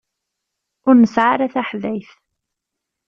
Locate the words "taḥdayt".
1.53-2.11